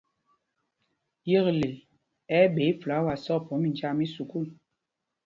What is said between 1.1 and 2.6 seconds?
Yekle ɛ́ ɛ́